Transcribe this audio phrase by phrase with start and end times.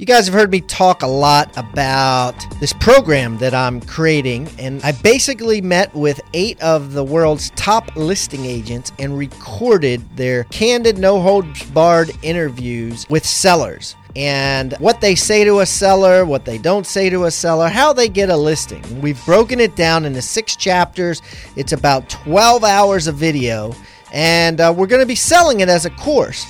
[0.00, 4.82] You guys have heard me talk a lot about this program that I'm creating, and
[4.82, 10.96] I basically met with eight of the world's top listing agents and recorded their candid,
[10.96, 16.56] no holds barred interviews with sellers and what they say to a seller, what they
[16.56, 18.82] don't say to a seller, how they get a listing.
[19.02, 21.20] We've broken it down into six chapters.
[21.56, 23.74] It's about 12 hours of video,
[24.14, 26.46] and uh, we're going to be selling it as a course.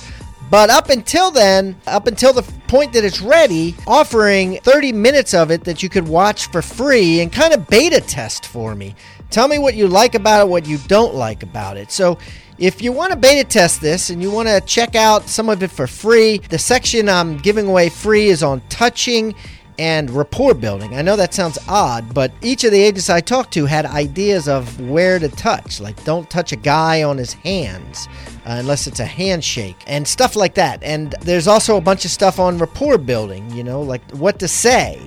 [0.51, 5.49] But up until then, up until the point that it's ready, offering 30 minutes of
[5.49, 8.93] it that you could watch for free and kind of beta test for me.
[9.29, 11.89] Tell me what you like about it, what you don't like about it.
[11.89, 12.17] So,
[12.57, 15.63] if you want to beta test this and you want to check out some of
[15.63, 19.33] it for free, the section I'm giving away free is on touching
[19.81, 20.95] and rapport building.
[20.95, 24.47] I know that sounds odd, but each of the agents I talked to had ideas
[24.47, 25.81] of where to touch.
[25.81, 28.07] Like, don't touch a guy on his hands
[28.45, 30.83] uh, unless it's a handshake and stuff like that.
[30.83, 34.47] And there's also a bunch of stuff on rapport building, you know, like what to
[34.47, 35.01] say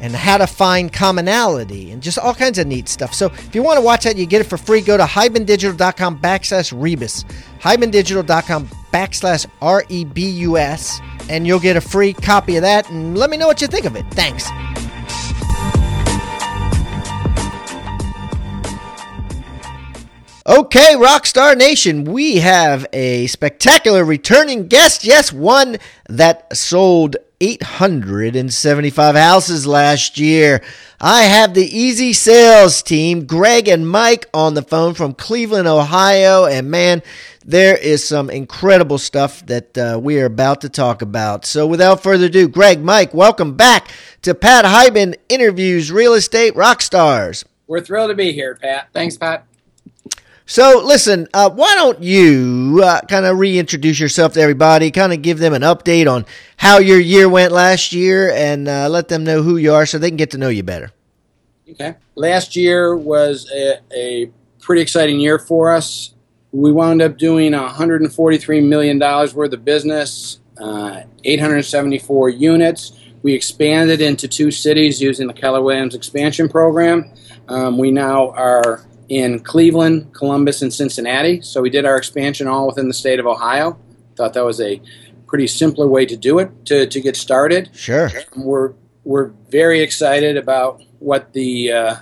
[0.00, 3.14] and how to find commonality and just all kinds of neat stuff.
[3.14, 4.80] So if you want to watch that, you get it for free.
[4.80, 7.24] Go to hibandigital.com backslash rebus,
[7.60, 12.90] hibandigital.com backslash R E B U S, and you'll get a free copy of that.
[12.90, 14.04] And let me know what you think of it.
[14.10, 14.50] Thanks.
[20.46, 25.04] Okay, Rockstar Nation, we have a spectacular returning guest.
[25.04, 30.62] Yes, one that sold 875 houses last year.
[31.00, 36.44] I have the EZ Sales team, Greg and Mike, on the phone from Cleveland, Ohio.
[36.44, 37.02] And man,
[37.44, 41.46] there is some incredible stuff that uh, we are about to talk about.
[41.46, 43.88] So without further ado, Greg, Mike, welcome back
[44.22, 47.44] to Pat Hiban Interviews Real Estate Rockstars.
[47.66, 48.88] We're thrilled to be here, Pat.
[48.92, 49.46] Thanks, Pat.
[50.50, 55.22] So, listen, uh, why don't you uh, kind of reintroduce yourself to everybody, kind of
[55.22, 59.22] give them an update on how your year went last year, and uh, let them
[59.22, 60.90] know who you are so they can get to know you better.
[61.70, 61.94] Okay.
[62.16, 66.14] Last year was a, a pretty exciting year for us.
[66.50, 72.98] We wound up doing $143 million worth of business, uh, 874 units.
[73.22, 77.12] We expanded into two cities using the Keller Williams expansion program.
[77.46, 81.42] Um, we now are in Cleveland, Columbus, and Cincinnati.
[81.42, 83.78] So we did our expansion all within the state of Ohio.
[84.16, 84.80] Thought that was a
[85.26, 87.70] pretty simpler way to do it to, to get started.
[87.74, 88.10] Sure.
[88.36, 88.72] We're
[89.04, 91.96] we're very excited about what the uh,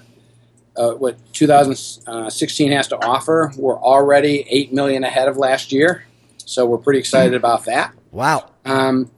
[0.77, 3.53] uh, what 2016 has to offer.
[3.57, 6.05] We're already eight million ahead of last year,
[6.45, 7.95] so we're pretty excited about that.
[8.11, 8.51] Wow.
[8.65, 9.11] Um,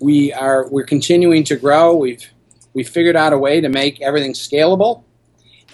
[0.00, 1.94] we are we're continuing to grow.
[1.94, 2.28] We've
[2.74, 5.04] we figured out a way to make everything scalable.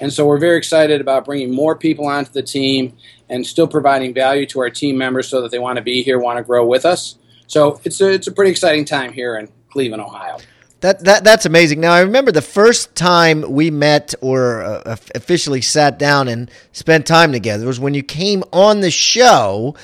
[0.01, 2.97] And so we're very excited about bringing more people onto the team
[3.29, 6.19] and still providing value to our team members so that they want to be here,
[6.19, 7.17] want to grow with us.
[7.47, 10.39] So it's a, it's a pretty exciting time here in Cleveland, Ohio.
[10.81, 11.81] That, that that's amazing.
[11.81, 17.07] Now I remember the first time we met or uh, officially sat down and spent
[17.07, 19.77] time together was when you came on the show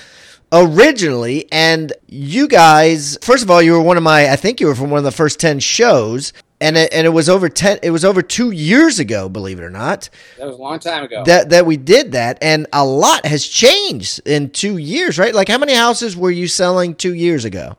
[0.53, 4.67] originally and you guys first of all you were one of my I think you
[4.67, 7.81] were from one of the first 10 shows and it, and it was over 10
[7.83, 11.05] it was over 2 years ago believe it or not that was a long time
[11.05, 15.35] ago that that we did that and a lot has changed in 2 years right
[15.35, 17.77] like how many houses were you selling 2 years ago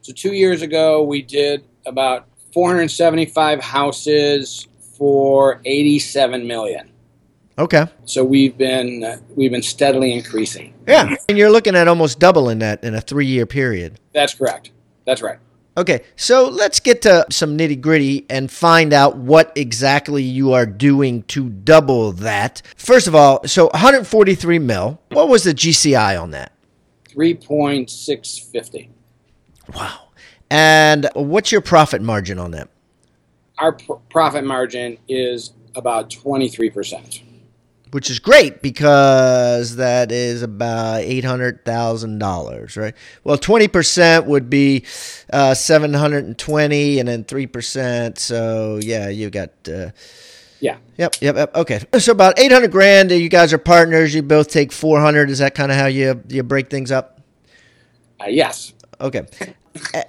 [0.00, 4.66] so 2 years ago we did about 475 houses
[4.98, 6.92] for 87 million
[7.58, 7.86] Okay.
[8.06, 10.74] So we've been uh, we've been steadily increasing.
[10.88, 14.00] Yeah, and you're looking at almost doubling that in a three year period.
[14.12, 14.70] That's correct.
[15.04, 15.38] That's right.
[15.74, 20.66] Okay, so let's get to some nitty gritty and find out what exactly you are
[20.66, 22.60] doing to double that.
[22.76, 25.00] First of all, so 143 mil.
[25.08, 26.52] What was the GCI on that?
[27.08, 28.88] 3.650.
[29.74, 30.08] Wow.
[30.50, 32.68] And what's your profit margin on that?
[33.56, 37.22] Our pr- profit margin is about 23%
[37.92, 42.94] which is great because that is about eight hundred thousand dollars, right?
[43.22, 44.84] Well, twenty percent would be
[45.32, 48.18] uh, seven hundred and twenty, and then three percent.
[48.18, 49.50] So yeah, you got.
[49.68, 49.90] Uh,
[50.60, 50.78] yeah.
[50.96, 51.16] Yep.
[51.20, 51.36] Yep.
[51.36, 51.56] Yep.
[51.56, 51.80] Okay.
[51.98, 53.10] So about eight hundred grand.
[53.10, 54.14] You guys are partners.
[54.14, 55.28] You both take four hundred.
[55.28, 57.20] Is that kind of how you you break things up?
[58.20, 58.72] Uh, yes.
[59.00, 59.26] Okay.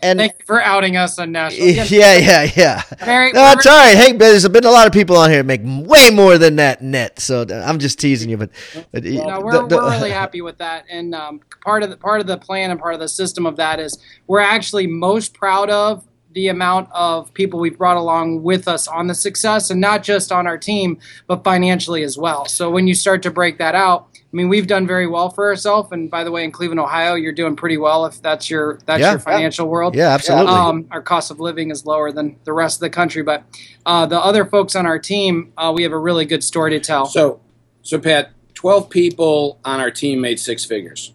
[0.02, 1.68] And Thank you for outing us on national.
[1.70, 1.86] yeah,
[2.18, 2.82] yeah, yeah.
[3.04, 3.96] Very, No, it's all right.
[3.98, 7.20] Hey, there's been a lot of people on here make way more than that net.
[7.20, 8.50] So I'm just teasing you, but,
[8.92, 11.98] but No, we're, the- the- we're really happy with that, and um, part of the
[11.98, 15.34] part of the plan and part of the system of that is we're actually most
[15.34, 19.80] proud of the amount of people we've brought along with us on the success, and
[19.80, 22.46] not just on our team, but financially as well.
[22.48, 25.46] So when you start to break that out, I mean, we've done very well for
[25.46, 28.80] ourselves, and by the way, in Cleveland, Ohio, you're doing pretty well if that's your
[28.88, 29.12] that's Yeah.
[29.12, 29.94] your financial world.
[29.94, 30.52] Yeah, absolutely.
[30.52, 33.44] Um, our cost of living is lower than the rest of the country, but
[33.86, 36.80] uh, the other folks on our team, uh, we have a really good story to
[36.80, 37.06] tell.
[37.06, 37.42] So,
[37.84, 41.14] so Pat, twelve people on our team made six figures.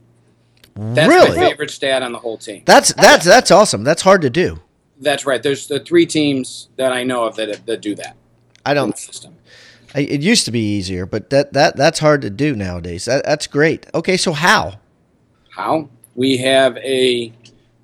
[0.76, 1.36] That's really?
[1.36, 2.62] my favorite stat on the whole team.
[2.66, 3.82] That's that's that's awesome.
[3.82, 4.60] That's hard to do.
[5.00, 5.42] That's right.
[5.42, 8.14] There's the three teams that I know of that that do that
[8.64, 8.94] I don't.
[8.94, 9.34] the system.
[9.94, 13.06] It used to be easier, but that that that's hard to do nowadays.
[13.06, 13.86] That, that's great.
[13.94, 14.78] Okay, so how?
[15.50, 17.32] How we have a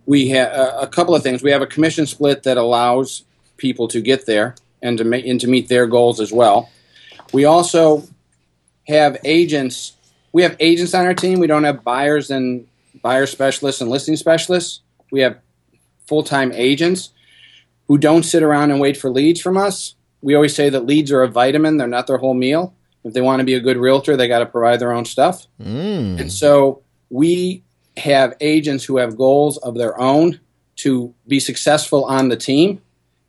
[0.06, 1.42] we have a, a couple of things.
[1.42, 3.24] We have a commission split that allows
[3.56, 6.70] people to get there and to and to meet their goals as well.
[7.32, 8.06] We also
[8.86, 9.96] have agents.
[10.32, 11.40] We have agents on our team.
[11.40, 12.66] We don't have buyers and
[13.02, 14.80] buyer specialists and listing specialists.
[15.10, 15.38] We have
[16.06, 17.10] full time agents
[17.88, 19.94] who don't sit around and wait for leads from us.
[20.24, 22.74] We always say that leads are a vitamin; they're not their whole meal.
[23.04, 25.46] If they want to be a good realtor, they got to provide their own stuff.
[25.60, 26.18] Mm.
[26.18, 27.62] And so we
[27.98, 30.40] have agents who have goals of their own
[30.76, 32.80] to be successful on the team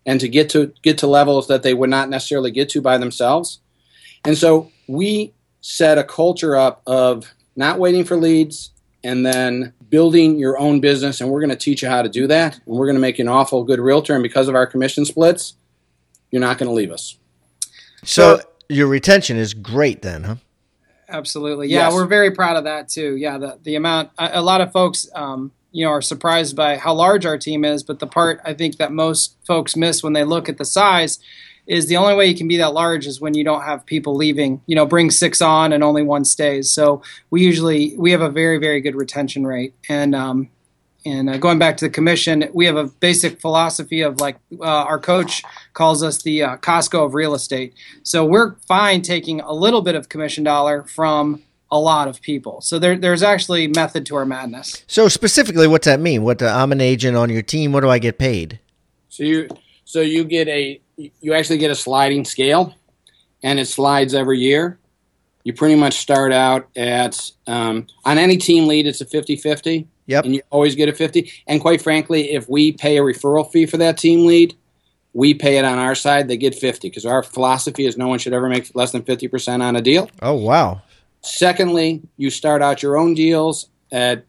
[0.06, 2.98] and to get to get to levels that they would not necessarily get to by
[2.98, 3.60] themselves.
[4.24, 8.72] And so we set a culture up of not waiting for leads
[9.04, 12.28] and then building your own business and we're going to teach you how to do
[12.28, 14.66] that and we're going to make you an awful good realtor and because of our
[14.66, 15.56] commission splits
[16.36, 17.18] you're not going to leave us.
[18.04, 20.36] So your retention is great then, huh?
[21.08, 21.70] Absolutely.
[21.70, 21.94] Yeah, Yes.
[21.94, 23.16] we're very proud of that too.
[23.16, 26.76] Yeah, the, the amount, a, a lot of folks, um, you know, are surprised by
[26.76, 30.12] how large our team is, but the part I think that most folks miss when
[30.12, 31.20] they look at the size
[31.68, 34.14] is the only way you can be that large is when you don't have people
[34.16, 36.70] leaving, you know, bring six on and only one stays.
[36.70, 39.74] So we usually, we have a very, very good retention rate.
[39.88, 40.50] And, um,
[41.06, 44.64] and uh, going back to the commission, we have a basic philosophy of like uh,
[44.64, 45.44] our coach
[45.74, 47.76] calls us the uh, Costco of real estate.
[48.02, 52.62] So we're fine taking a little bit of commission dollar from a lot of people.
[52.62, 54.84] So there, there's actually method to our madness.
[54.88, 56.24] So specifically, what's that mean?
[56.24, 57.72] What uh, I'm an agent on your team.
[57.72, 58.60] What do I get paid?
[59.10, 59.48] So you
[59.86, 62.74] so you get a you actually get a sliding scale,
[63.44, 64.80] and it slides every year.
[65.44, 70.26] You pretty much start out at um, on any team lead, it's a 50-50, Yep.
[70.26, 71.32] and you always get a fifty.
[71.48, 74.56] And quite frankly, if we pay a referral fee for that team lead,
[75.14, 76.28] we pay it on our side.
[76.28, 79.28] They get fifty because our philosophy is no one should ever make less than fifty
[79.28, 80.10] percent on a deal.
[80.22, 80.82] Oh wow.
[81.22, 84.26] Secondly, you start out your own deals at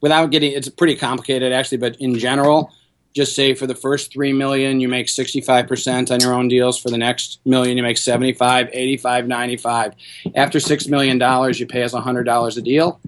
[0.00, 2.70] without getting it's pretty complicated actually, but in general,
[3.14, 6.90] just say for the first 3 million you make 65% on your own deals, for
[6.90, 9.94] the next million you make 75, 85, 95.
[10.34, 13.00] After 6 million dollars you pay us $100 a deal.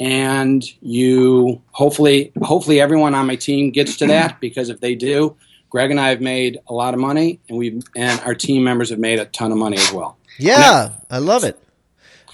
[0.00, 5.36] And you hopefully hopefully everyone on my team gets to that because if they do,
[5.68, 8.90] Greg and I have made a lot of money and we and our team members
[8.90, 10.16] have made a ton of money as well.
[10.38, 11.62] Yeah, I love it.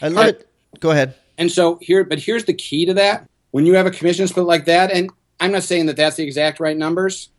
[0.00, 0.48] I love it.
[0.78, 1.14] Go ahead.
[1.38, 3.28] And so here, but here's the key to that.
[3.50, 5.10] When you have a commission split like that, and
[5.40, 7.30] I'm not saying that that's the exact right numbers.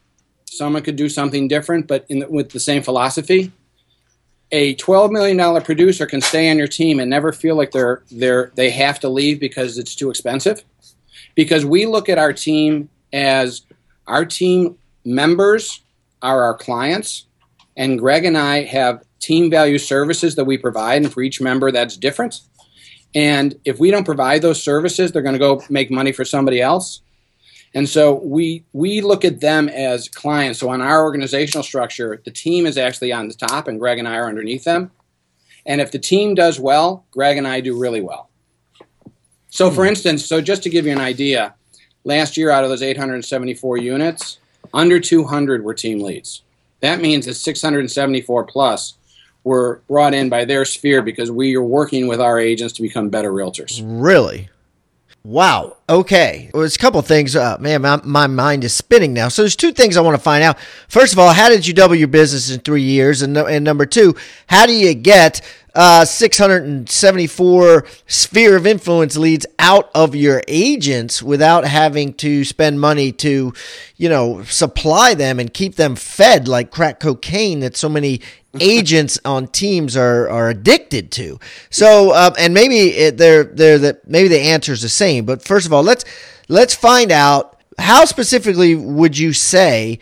[0.45, 3.51] Someone could do something different, but in the, with the same philosophy.
[4.51, 8.51] A $12 million producer can stay on your team and never feel like they're they're
[8.55, 10.63] they have to leave because it's too expensive.
[11.35, 13.63] Because we look at our team as
[14.07, 15.81] our team members
[16.21, 17.25] are our clients,
[17.75, 21.71] and Greg and I have team value services that we provide, and for each member
[21.71, 22.39] that's different.
[23.13, 26.61] And if we don't provide those services, they're going to go make money for somebody
[26.61, 27.01] else.
[27.77, 30.57] And so we we look at them as clients.
[30.57, 34.07] So on our organizational structure, the team is actually on the top, and Greg and
[34.07, 34.89] I are underneath them.
[35.63, 38.31] And if the team does well, Greg and I do really well.
[39.49, 39.89] So for hmm.
[39.89, 41.53] instance, so just to give you an idea,
[42.03, 44.39] last year out of those 874 units,
[44.73, 46.41] under 200 were team leads.
[46.79, 48.95] That means that 674 plus
[49.43, 53.09] were brought in by their sphere because we are working with our agents to become
[53.09, 53.83] better realtors.
[53.83, 54.49] Really?
[55.23, 55.76] Wow.
[55.89, 56.49] Okay.
[56.53, 57.35] Well, there's a couple things.
[57.35, 59.29] Uh, man, my, my mind is spinning now.
[59.29, 60.59] So there's two things I want to find out.
[60.89, 63.21] First of all, how did you double your business in three years?
[63.21, 64.13] And, and number two,
[64.47, 65.41] how do you get
[65.77, 73.11] uh, 674 sphere of influence leads out of your agents without having to spend money
[73.11, 73.53] to,
[73.95, 78.21] you know, supply them and keep them fed like crack cocaine that so many
[78.59, 81.39] agents on teams are are addicted to.
[81.69, 85.25] So, um, and maybe it, they're they're the maybe the answer is the same.
[85.25, 86.05] But first of all, let's
[86.47, 89.99] let's find out how specifically would you say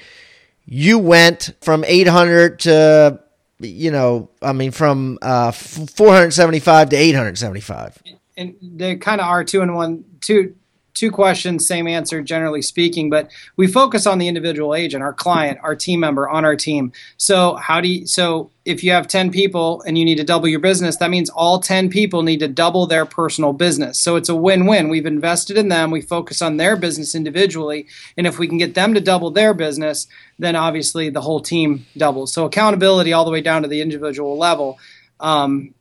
[0.66, 3.20] you went from 800 to
[3.60, 8.04] you know, I mean, from uh, 475 to 875.
[8.38, 10.56] And they kind of are two and one, two
[10.96, 15.60] two questions, same answer, generally speaking, but we focus on the individual agent, our client,
[15.62, 16.94] our team member on our team.
[17.18, 20.48] So how do you, so if you have 10 people and you need to double
[20.48, 24.00] your business, that means all 10 people need to double their personal business.
[24.00, 24.88] So it's a win-win.
[24.88, 25.92] We've invested in them.
[25.92, 27.88] We focus on their business individually.
[28.18, 30.08] And if we can get them to double their business,
[30.40, 32.32] then obviously the whole team doubles.
[32.32, 34.80] So accountability all the way down to the individual level.
[35.20, 35.76] Um,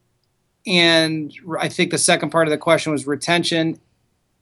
[0.66, 3.78] and I think the second part of the question was retention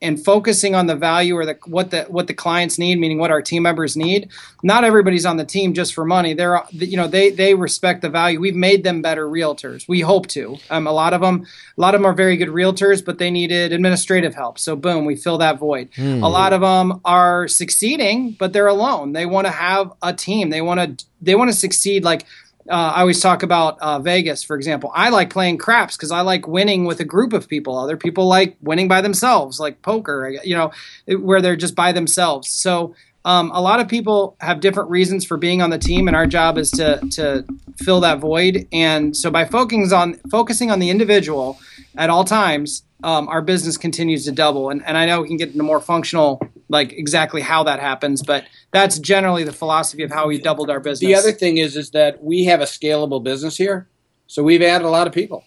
[0.03, 3.31] and focusing on the value or the what the what the clients need, meaning what
[3.31, 4.29] our team members need.
[4.63, 6.35] Not everybody's on the team just for money.
[6.35, 8.41] They're you know they they respect the value.
[8.41, 9.89] We've made them better realtors.
[9.89, 10.59] We hope to.
[10.71, 11.47] Um, a lot of them
[11.79, 14.59] a lot of them are very good realtors, but they needed administrative help.
[14.59, 15.91] So boom, we fill that void.
[15.93, 16.23] Mm.
[16.23, 19.13] A lot of them are succeeding, but they're alone.
[19.13, 20.51] They want to have a team.
[20.51, 22.27] They want to they want to succeed like
[22.69, 24.91] uh, I always talk about uh, Vegas, for example.
[24.95, 27.77] I like playing craps because I like winning with a group of people.
[27.77, 30.71] Other people like winning by themselves, like poker, you know,
[31.19, 32.49] where they're just by themselves.
[32.49, 36.17] So um, a lot of people have different reasons for being on the team, and
[36.17, 37.45] our job is to to
[37.79, 38.67] fill that void.
[38.73, 41.59] And so by focusing on focusing on the individual
[41.97, 44.71] at all times, um, our business continues to double.
[44.71, 48.23] And, and I know we can get into more functional, like exactly how that happens,
[48.23, 51.01] but that's generally the philosophy of how we doubled our business.
[51.01, 53.89] The other thing is, is that we have a scalable business here,
[54.27, 55.45] so we've added a lot of people.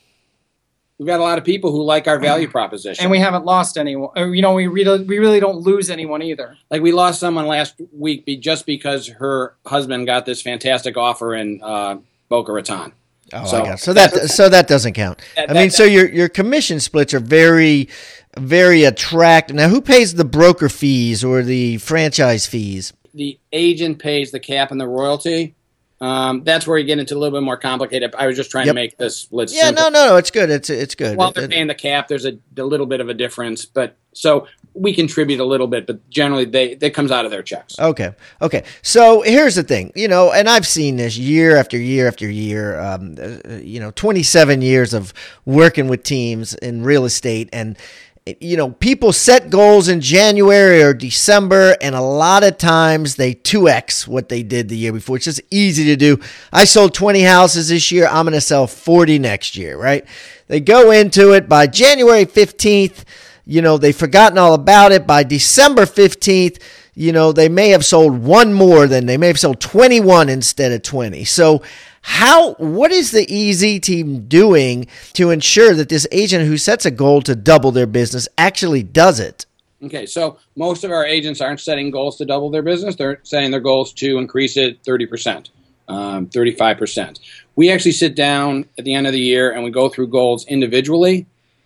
[0.98, 3.78] We've got a lot of people who like our value proposition, and we haven't lost
[3.78, 4.12] anyone.
[4.34, 6.58] you know, we really, we really don't lose anyone either.
[6.72, 11.60] Like we lost someone last week just because her husband got this fantastic offer in
[11.62, 11.98] uh,
[12.30, 12.94] Boca Raton
[13.34, 13.84] Oh, so, I guess.
[13.84, 15.20] So that so that doesn't count.
[15.36, 17.90] That, I mean, that, so your your commission splits are very
[18.38, 19.56] very attractive.
[19.56, 22.94] Now, who pays the broker fees or the franchise fees?
[23.14, 25.56] The agent pays the cap and the royalty.
[26.02, 28.14] Um, that's where you get into a little bit more complicated.
[28.16, 28.74] I was just trying yep.
[28.74, 29.52] to make this split.
[29.52, 29.92] Yeah, simple.
[29.92, 30.50] no, no, it's good.
[30.50, 31.18] It's it's good.
[31.18, 34.48] While they're paying the cap, there's a, a little bit of a difference, but so
[34.76, 37.80] we contribute a little bit, but generally they that comes out of their checks.
[37.80, 38.64] Okay, okay.
[38.82, 42.80] So here's the thing, you know, and I've seen this year after year after year.
[42.80, 45.14] Um, uh, you know, 27 years of
[45.46, 47.78] working with teams in real estate, and
[48.42, 53.36] you know, people set goals in January or December, and a lot of times they
[53.36, 55.18] 2x what they did the year before.
[55.18, 56.20] It's just easy to do.
[56.52, 58.08] I sold 20 houses this year.
[58.08, 60.08] I'm going to sell 40 next year, right?
[60.48, 63.04] They go into it by January 15th.
[63.46, 65.06] You know, they've forgotten all about it.
[65.06, 66.62] By December 15th,
[66.96, 70.72] you know, they may have sold one more than they may have sold 21 instead
[70.72, 71.26] of 20.
[71.26, 71.62] So,
[72.02, 76.92] how what is the EZ team doing to ensure that this agent who sets a
[76.92, 79.46] goal to double their business actually does it?
[79.84, 82.96] Okay, so most of our agents aren't setting goals to double their business.
[82.96, 85.50] They're setting their goals to increase it 30%,
[85.88, 87.20] um, 35%.
[87.56, 90.46] We actually sit down at the end of the year and we go through goals
[90.46, 91.26] individually,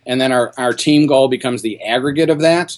[0.09, 2.75] and then our, our team goal becomes the aggregate of that.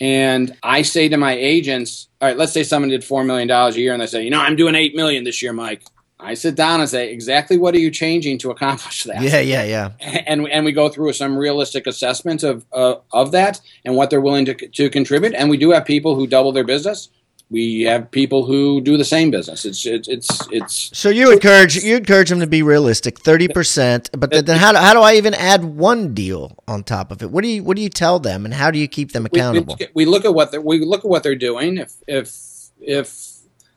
[0.00, 3.70] And I say to my agents, all right, let's say someone did $4 million a
[3.72, 5.84] year and they say, you know, I'm doing 8 million this year, Mike.
[6.18, 9.20] I sit down and say, exactly what are you changing to accomplish that?
[9.22, 9.90] Yeah, yeah, yeah.
[10.26, 14.22] And and we go through some realistic assessment of uh, of that and what they're
[14.22, 15.34] willing to to contribute.
[15.34, 17.10] And we do have people who double their business.
[17.54, 19.64] We have people who do the same business.
[19.64, 20.90] It's it's it's it's.
[20.92, 24.10] So you encourage you encourage them to be realistic, thirty percent.
[24.10, 27.22] But then, then how do, how do I even add one deal on top of
[27.22, 27.30] it?
[27.30, 29.76] What do you what do you tell them, and how do you keep them accountable?
[29.78, 31.78] We, we, we look at what we look at what they're doing.
[31.78, 33.34] If if if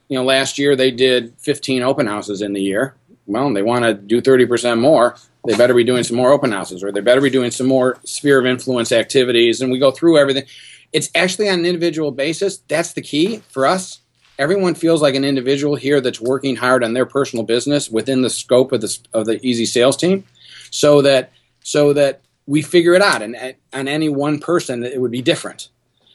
[0.09, 2.95] you know, last year they did 15 open houses in the year.
[3.27, 5.17] Well, they want to do 30% more.
[5.45, 7.99] They better be doing some more open houses, or they better be doing some more
[8.05, 9.61] sphere of influence activities.
[9.61, 10.45] And we go through everything.
[10.93, 12.57] It's actually on an individual basis.
[12.67, 13.99] That's the key for us.
[14.39, 18.29] Everyone feels like an individual here that's working hard on their personal business within the
[18.29, 20.25] scope of the of the EZ Sales team,
[20.69, 21.31] so that
[21.63, 23.21] so that we figure it out.
[23.21, 25.69] And on any one person, it would be different.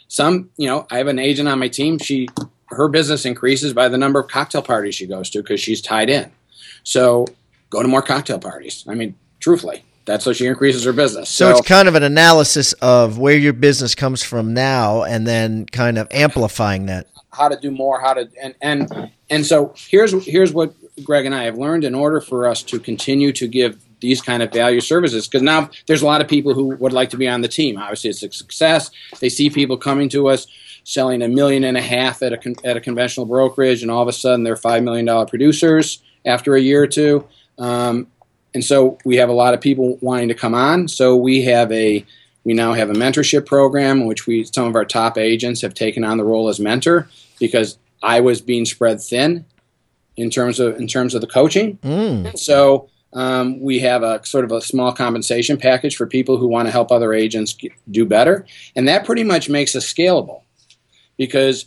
[0.09, 1.99] Some, you know, I have an agent on my team.
[1.99, 2.29] She
[2.69, 6.09] her business increases by the number of cocktail parties she goes to because she's tied
[6.09, 6.31] in.
[6.85, 7.27] So
[7.71, 8.85] go to more cocktail parties.
[8.89, 11.29] I mean, truthfully, that's how she increases her business.
[11.29, 15.27] So, so, it's kind of an analysis of where your business comes from now, and
[15.27, 17.07] then kind of amplifying that.
[17.33, 21.35] How to do more, how to and and and so here's here's what Greg and
[21.35, 24.81] I have learned in order for us to continue to give these kind of value
[24.81, 27.49] services because now there's a lot of people who would like to be on the
[27.49, 27.79] team.
[27.79, 28.91] Obviously, it's a success.
[29.21, 30.47] They see people coming to us
[30.85, 34.03] selling a million and a half at a, con- at a conventional brokerage, and all
[34.03, 37.27] of a sudden they're $5 million producers after a year or two.
[37.59, 38.09] Um,
[38.55, 40.89] and so we have a lot of people wanting to come on.
[40.89, 42.05] So we have a
[42.45, 45.75] We now have a mentorship program in which we some of our top agents have
[45.75, 49.45] taken on the role as mentor because I was being spread thin
[50.17, 51.79] in terms of in terms of the coaching.
[51.79, 52.37] Mm.
[52.37, 56.67] So um, we have a sort of a small compensation package for people who want
[56.67, 58.45] to help other agents get, do better,
[58.75, 60.43] and that pretty much makes us scalable
[61.17, 61.67] because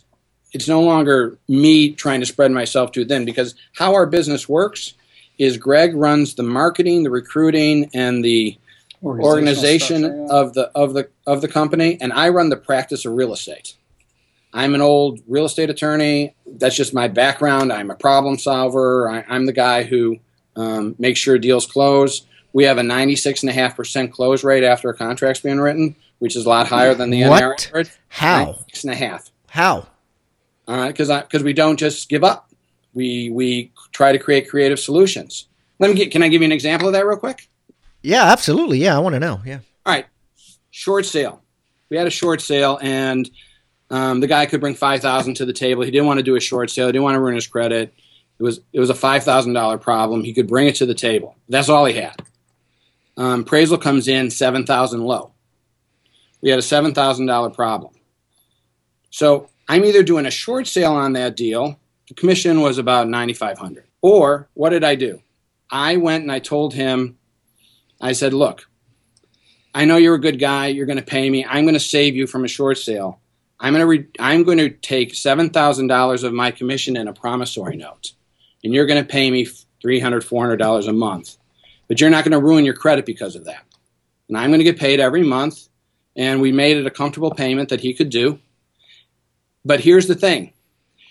[0.52, 3.24] it's no longer me trying to spread myself too thin.
[3.24, 4.94] Because how our business works
[5.38, 8.58] is Greg runs the marketing, the recruiting, and the
[9.02, 10.40] organization structure, yeah.
[10.40, 13.74] of the of the of the company, and I run the practice of real estate.
[14.52, 16.34] I'm an old real estate attorney.
[16.46, 17.72] That's just my background.
[17.72, 19.08] I'm a problem solver.
[19.08, 20.16] I, I'm the guy who
[20.56, 22.26] um, makes sure deals close.
[22.54, 26.68] We have a 96.5% close rate after a contract's been written, which is a lot
[26.68, 27.40] higher than the What?
[27.40, 27.90] NAR average.
[28.08, 28.54] How?
[28.68, 29.30] Six and a half.
[29.48, 29.86] How?
[30.66, 32.50] All right, because because we don't just give up.
[32.94, 35.48] We we try to create creative solutions.
[35.78, 36.10] Let me get.
[36.10, 37.48] Can I give you an example of that real quick?
[38.02, 38.78] Yeah, absolutely.
[38.78, 39.40] Yeah, I want to know.
[39.44, 39.60] Yeah.
[39.86, 40.06] All right,
[40.70, 41.42] short sale.
[41.88, 43.28] We had a short sale, and
[43.90, 45.82] um, the guy could bring five thousand to the table.
[45.82, 46.86] He didn't want to do a short sale.
[46.86, 47.94] He didn't want to ruin his credit.
[48.38, 50.22] It was it was a five thousand dollar problem.
[50.22, 51.36] He could bring it to the table.
[51.48, 52.20] That's all he had.
[53.16, 55.32] Um, appraisal comes in seven thousand low.
[56.42, 57.94] We had a seven thousand dollar problem.
[59.10, 61.80] So I'm either doing a short sale on that deal.
[62.08, 63.85] The commission was about ninety five hundred.
[64.06, 65.20] Or what did I do?
[65.68, 67.18] I went and I told him.
[68.00, 68.68] I said, "Look,
[69.74, 70.68] I know you're a good guy.
[70.68, 71.44] You're going to pay me.
[71.44, 73.18] I'm going to save you from a short sale.
[73.58, 77.08] I'm going to re- I'm going to take seven thousand dollars of my commission in
[77.08, 78.12] a promissory note,
[78.62, 79.48] and you're going to pay me
[79.82, 81.36] three hundred, four hundred dollars a month.
[81.88, 83.64] But you're not going to ruin your credit because of that.
[84.28, 85.66] And I'm going to get paid every month.
[86.14, 88.38] And we made it a comfortable payment that he could do.
[89.64, 90.52] But here's the thing: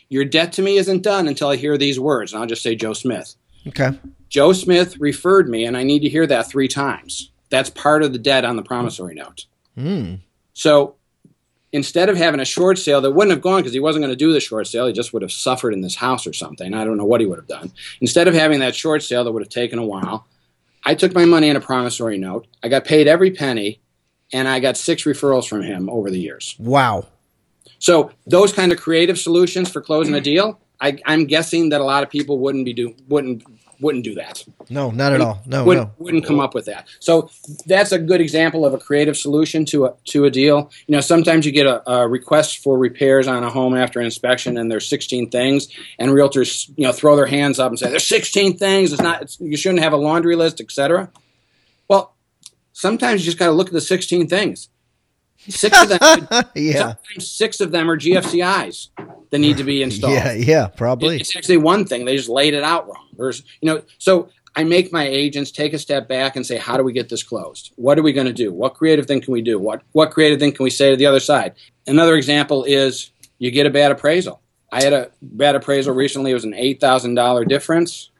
[0.09, 2.33] your debt to me isn't done until I hear these words.
[2.33, 3.35] And I'll just say Joe Smith.
[3.67, 3.97] Okay.
[4.29, 7.31] Joe Smith referred me, and I need to hear that three times.
[7.49, 9.45] That's part of the debt on the promissory note.
[9.77, 10.19] Mm.
[10.53, 10.95] So
[11.71, 14.15] instead of having a short sale that wouldn't have gone because he wasn't going to
[14.15, 16.73] do the short sale, he just would have suffered in this house or something.
[16.73, 17.71] I don't know what he would have done.
[18.01, 20.25] Instead of having that short sale that would have taken a while,
[20.85, 22.47] I took my money in a promissory note.
[22.63, 23.81] I got paid every penny,
[24.31, 26.55] and I got six referrals from him over the years.
[26.59, 27.07] Wow.
[27.79, 31.83] So those kind of creative solutions for closing a deal, I, I'm guessing that a
[31.83, 33.43] lot of people wouldn't be do wouldn't
[33.79, 34.43] wouldn't do that.
[34.69, 35.41] No, not at all.
[35.45, 35.93] No, wouldn't, no.
[35.99, 36.87] wouldn't come up with that.
[36.99, 37.29] So
[37.65, 40.71] that's a good example of a creative solution to a to a deal.
[40.87, 44.57] You know, sometimes you get a, a request for repairs on a home after inspection,
[44.57, 45.67] and there's 16 things,
[45.99, 48.93] and realtors you know throw their hands up and say there's 16 things.
[48.93, 49.21] It's not.
[49.23, 51.11] It's, you shouldn't have a laundry list, etc.
[51.87, 52.15] Well,
[52.73, 54.69] sometimes you just got to look at the 16 things.
[55.47, 56.95] Six of them, yeah.
[57.19, 58.89] six of them are GFCIs
[59.29, 60.13] that need to be installed.
[60.13, 61.17] Yeah, yeah, probably.
[61.17, 62.05] It's actually one thing.
[62.05, 63.07] They just laid it out wrong.
[63.17, 66.77] There's, you know, so I make my agents take a step back and say, how
[66.77, 67.73] do we get this closed?
[67.75, 68.53] What are we going to do?
[68.53, 69.59] What creative thing can we do?
[69.59, 71.55] What what creative thing can we say to the other side?
[71.85, 74.41] Another example is you get a bad appraisal.
[74.71, 76.31] I had a bad appraisal recently.
[76.31, 78.11] It was an eight thousand dollar difference.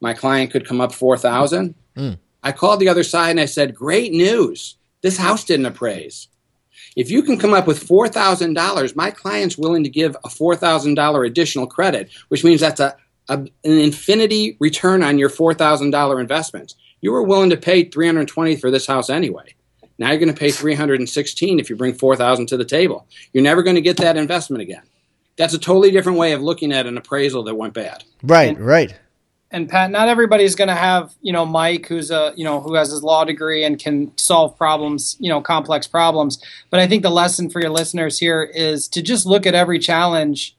[0.00, 1.74] My client could come up four thousand.
[1.96, 2.18] Mm.
[2.42, 4.76] I called the other side and I said, "Great news!
[5.00, 6.28] This house didn't appraise.
[6.96, 10.30] If you can come up with four thousand dollars, my client's willing to give a
[10.30, 12.96] four thousand dollar additional credit, which means that's a,
[13.28, 16.74] a an infinity return on your four thousand dollar investment.
[17.00, 19.54] You were willing to pay three hundred twenty for this house anyway.
[19.98, 22.56] Now you're going to pay three hundred and sixteen if you bring four thousand to
[22.56, 23.06] the table.
[23.32, 24.82] You're never going to get that investment again.
[25.36, 28.04] That's a totally different way of looking at an appraisal that went bad.
[28.22, 28.94] Right, right.
[29.54, 32.74] And Pat, not everybody's going to have, you know, Mike, who's a, you know, who
[32.74, 36.42] has his law degree and can solve problems, you know, complex problems.
[36.70, 39.78] But I think the lesson for your listeners here is to just look at every
[39.78, 40.56] challenge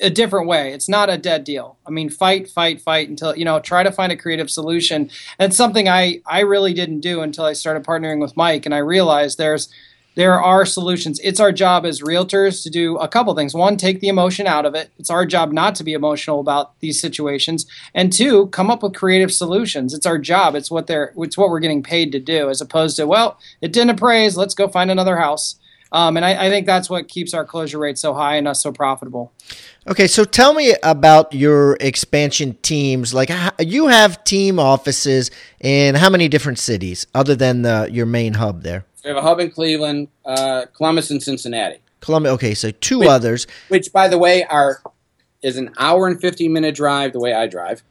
[0.00, 0.72] a different way.
[0.72, 1.78] It's not a dead deal.
[1.86, 5.08] I mean, fight, fight, fight until, you know, try to find a creative solution.
[5.38, 8.66] And it's something I, I really didn't do until I started partnering with Mike.
[8.66, 9.72] And I realized there's,
[10.14, 11.18] there are solutions.
[11.20, 13.54] It's our job as realtors to do a couple things.
[13.54, 14.90] One, take the emotion out of it.
[14.98, 17.66] It's our job not to be emotional about these situations.
[17.94, 19.94] And two, come up with creative solutions.
[19.94, 20.54] It's our job.
[20.54, 23.72] It's what they're it's what we're getting paid to do, as opposed to, well, it
[23.72, 25.56] didn't appraise, let's go find another house.
[25.92, 28.62] Um, and I, I think that's what keeps our closure rate so high and us
[28.62, 29.30] so profitable.
[29.86, 33.12] Okay, so tell me about your expansion teams.
[33.12, 38.34] Like you have team offices in how many different cities other than the, your main
[38.34, 38.86] hub there?
[39.04, 41.78] We have a hub in Cleveland, uh, Columbus, and Cincinnati.
[42.00, 42.32] Columbus.
[42.32, 43.08] Okay, so two Wait.
[43.08, 43.46] others.
[43.68, 44.82] which by the way are
[45.42, 47.82] is an hour and 15 minute drive the way i drive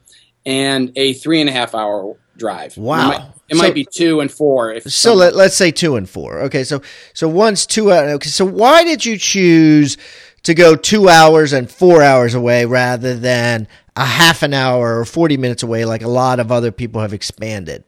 [0.45, 2.99] and a three and a half hour drive Wow.
[3.01, 5.95] it might, it So- might be two and four if So let, let's say two
[5.97, 6.39] and four.
[6.43, 6.81] Okay, so
[7.13, 7.89] so one's two.
[7.89, 9.97] hou- Okay, so why did you choose
[10.43, 15.05] to go two hours and four hours away rather than a half an hour or
[15.05, 17.83] forty minutes away, like a lot of other people have expanded?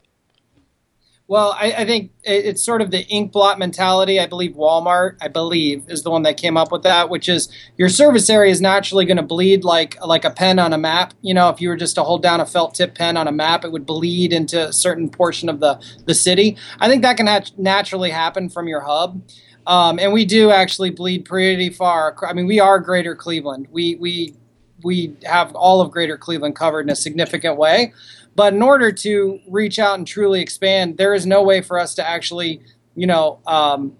[1.28, 4.20] Well, I, I, think it's sort of the ink blot mentality.
[4.20, 7.48] I believe Walmart, I believe, is the one that came up with that, which is
[7.78, 11.14] your service area is naturally going to bleed like like a pen on a map.
[11.22, 13.32] You know, if you were just to hold down a felt tip pen on a
[13.32, 16.58] map, it would bleed into a certain portion of the the city.
[16.82, 19.22] I think that can nat- naturally happen from your hub.
[19.66, 22.18] Um, and we do actually bleed pretty far.
[22.28, 23.68] I mean, we are Greater Cleveland.
[23.72, 24.36] We we
[24.84, 27.94] we have all of Greater Cleveland covered in a significant way.
[28.36, 31.96] But in order to reach out and truly expand, there is no way for us
[31.96, 32.62] to actually,
[32.96, 33.98] you know, um,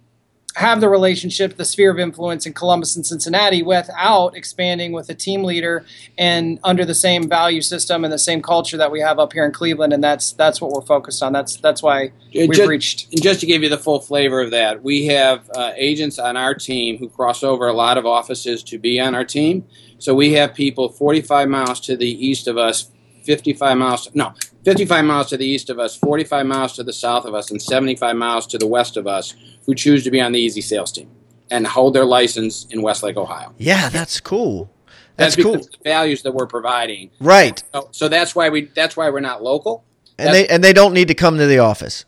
[0.56, 5.16] have the relationship, the sphere of influence in Columbus and Cincinnati without expanding with a
[5.16, 5.84] team leader
[6.18, 9.46] and under the same value system and the same culture that we have up here
[9.46, 9.94] in Cleveland.
[9.94, 11.34] And that's that's what we're focused on.
[11.34, 13.12] That's that's why we've just, reached.
[13.12, 16.38] And just to give you the full flavor of that, we have uh, agents on
[16.38, 19.66] our team who cross over a lot of offices to be on our team.
[19.98, 22.92] So we have people 45 miles to the east of us
[23.24, 24.34] 55 miles, no,
[24.66, 27.62] 55 miles to the east of us, 45 miles to the south of us, and
[27.62, 30.92] 75 miles to the west of us who choose to be on the EZ Sales
[30.92, 31.10] team
[31.50, 33.54] and hold their license in Westlake, Ohio.
[33.58, 34.70] Yeah, that's cool.
[35.16, 35.58] That's, that's cool.
[35.58, 37.12] The values that we're providing.
[37.20, 37.64] Right.
[37.74, 39.84] So, so, that's why we that's why we're not local.
[40.18, 42.06] And that's, they and they don't need to come to the office.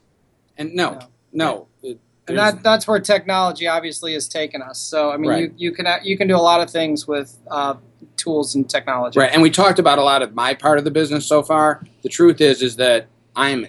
[0.58, 1.08] And no, no.
[1.32, 1.67] no
[2.28, 4.80] and that that's where technology obviously has taken us.
[4.80, 5.42] So I mean, right.
[5.44, 7.76] you, you can you can do a lot of things with uh,
[8.18, 9.20] tools and technology.
[9.20, 11.84] Right, and we talked about a lot of my part of the business so far.
[12.02, 13.68] The truth is, is that I'm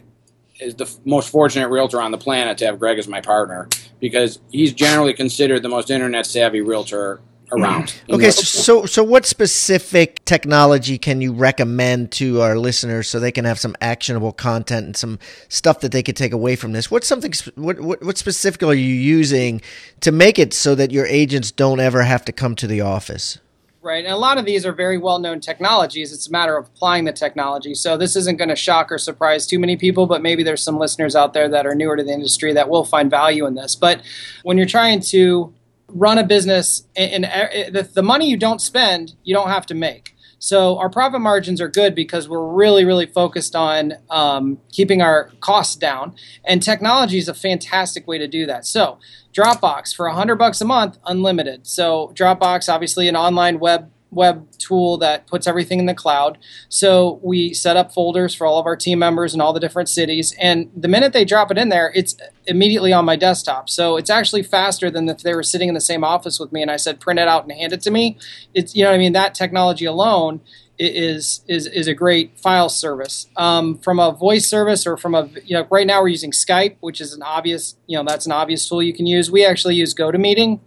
[0.59, 3.69] is the most fortunate realtor on the planet to have Greg as my partner
[4.01, 7.21] because he's generally considered the most internet savvy realtor
[7.53, 8.01] around.
[8.11, 13.45] Okay, so so what specific technology can you recommend to our listeners so they can
[13.45, 16.91] have some actionable content and some stuff that they could take away from this?
[16.91, 19.61] What's something what what, what specifically are you using
[20.01, 23.39] to make it so that your agents don't ever have to come to the office?
[23.87, 24.05] right?
[24.05, 26.13] And a lot of these are very well known technologies.
[26.13, 27.73] It's a matter of applying the technology.
[27.73, 30.77] So this isn't going to shock or surprise too many people, but maybe there's some
[30.77, 33.77] listeners out there that are newer to the industry that will find value in this.
[33.77, 34.03] But
[34.43, 35.55] when you're trying to
[35.89, 39.75] run a business and, and the, the money you don't spend, you don't have to
[39.75, 40.17] make.
[40.39, 45.31] So our profit margins are good because we're really, really focused on um, keeping our
[45.41, 48.67] costs down, and technology is a fantastic way to do that.
[48.67, 48.99] So
[49.33, 51.67] Dropbox for 100 bucks a month, unlimited.
[51.67, 56.39] So Dropbox, obviously an online web web tool that puts everything in the cloud.
[56.69, 59.89] So we set up folders for all of our team members in all the different
[59.89, 60.35] cities.
[60.41, 63.69] And the minute they drop it in there, it's immediately on my desktop.
[63.69, 66.63] So it's actually faster than if they were sitting in the same office with me
[66.63, 68.19] and I said, print it out and hand it to me.
[68.55, 69.13] It's, you know I mean?
[69.13, 70.41] That technology alone
[70.79, 73.29] is is is a great file service.
[73.37, 76.77] Um, from a voice service or from a you know right now we're using Skype,
[76.81, 79.31] which is an obvious you know that's an obvious tool you can use.
[79.31, 80.61] We actually use GoToMeeting.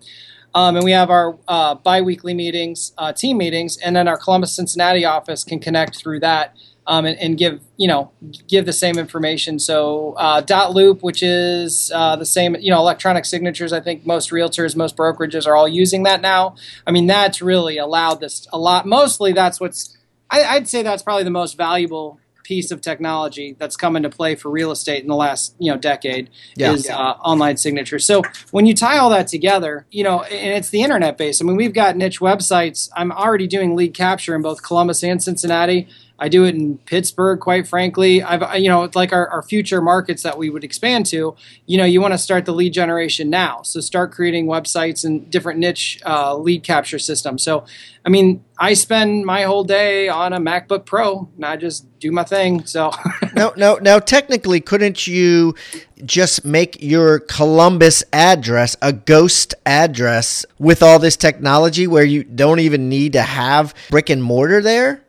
[0.56, 4.54] Um, and we have our uh, biweekly meetings, uh, team meetings, and then our Columbus
[4.54, 6.56] Cincinnati office can connect through that
[6.88, 8.12] um, and, and, give you know
[8.48, 9.60] give the same information.
[9.60, 13.72] So uh, dotloop, which is uh, the same, you know, electronic signatures.
[13.72, 16.56] I think most realtors, most brokerages are all using that now.
[16.88, 18.88] I mean, that's really allowed this a lot.
[18.88, 19.96] Mostly, that's what's
[20.32, 24.34] I, I'd say that's probably the most valuable piece of technology that's come into play
[24.34, 26.74] for real estate in the last you know decade yeah.
[26.74, 28.00] is uh, online signature.
[28.00, 31.40] So when you tie all that together, you know, and it's the internet base.
[31.42, 32.90] I mean, we've got niche websites.
[32.96, 35.88] I'm already doing lead capture in both Columbus and Cincinnati.
[36.20, 38.22] I do it in Pittsburgh, quite frankly.
[38.22, 41.86] I've, you know, like our, our future markets that we would expand to, you know,
[41.86, 43.62] you want to start the lead generation now.
[43.62, 47.44] So start creating websites and different niche uh, lead capture systems.
[47.44, 47.66] So,
[48.06, 52.12] I mean, I spend my whole day on a MacBook Pro and I just do
[52.12, 52.66] my thing.
[52.66, 52.92] So
[53.36, 55.56] no, no, now, technically, couldn't you
[56.04, 62.60] just make your Columbus address a ghost address with all this technology where you don't
[62.60, 65.02] even need to have brick and mortar there?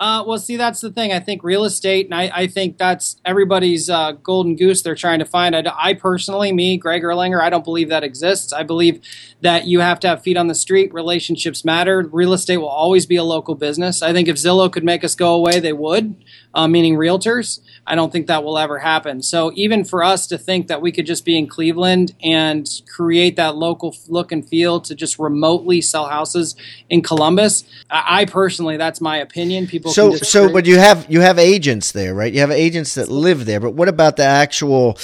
[0.00, 1.12] Uh, well, see, that's the thing.
[1.12, 5.18] I think real estate, and I, I think that's everybody's uh, golden goose they're trying
[5.18, 5.56] to find.
[5.56, 8.52] I, I, personally, me, Greg Erlanger, I don't believe that exists.
[8.52, 9.00] I believe
[9.40, 10.94] that you have to have feet on the street.
[10.94, 12.08] Relationships matter.
[12.12, 14.00] Real estate will always be a local business.
[14.00, 16.14] I think if Zillow could make us go away, they would,
[16.58, 17.60] uh, meaning realtors.
[17.86, 19.22] I don't think that will ever happen.
[19.22, 23.36] So even for us to think that we could just be in Cleveland and create
[23.36, 26.56] that local look and feel to just remotely sell houses
[26.90, 29.68] in Columbus, I, I personally, that's my opinion.
[29.68, 29.92] People.
[29.92, 32.32] So so, but you have you have agents there, right?
[32.32, 33.60] You have agents that live there.
[33.60, 34.98] But what about the actual